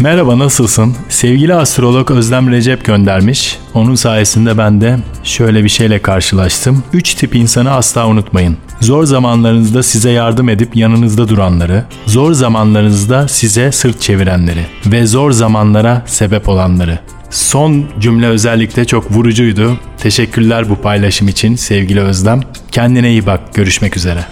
Merhaba 0.00 0.38
nasılsın? 0.38 0.96
Sevgili 1.08 1.54
astrolog 1.54 2.10
Özlem 2.10 2.50
Recep 2.50 2.84
göndermiş. 2.84 3.58
Onun 3.74 3.94
sayesinde 3.94 4.58
ben 4.58 4.80
de 4.80 4.98
şöyle 5.24 5.64
bir 5.64 5.68
şeyle 5.68 6.02
karşılaştım. 6.02 6.82
3 6.92 7.14
tip 7.14 7.34
insanı 7.34 7.70
asla 7.72 8.06
unutmayın. 8.06 8.56
Zor 8.80 9.04
zamanlarınızda 9.04 9.82
size 9.82 10.10
yardım 10.10 10.48
edip 10.48 10.76
yanınızda 10.76 11.28
duranları, 11.28 11.84
zor 12.06 12.32
zamanlarınızda 12.32 13.28
size 13.28 13.72
sırt 13.72 14.00
çevirenleri 14.00 14.66
ve 14.86 15.06
zor 15.06 15.30
zamanlara 15.30 16.02
sebep 16.06 16.48
olanları. 16.48 16.98
Son 17.30 17.84
cümle 18.00 18.26
özellikle 18.26 18.84
çok 18.84 19.12
vurucuydu. 19.12 19.76
Teşekkürler 19.98 20.70
bu 20.70 20.76
paylaşım 20.76 21.28
için 21.28 21.56
sevgili 21.56 22.00
Özlem. 22.00 22.40
Kendine 22.70 23.10
iyi 23.10 23.26
bak. 23.26 23.54
Görüşmek 23.54 23.96
üzere. 23.96 24.24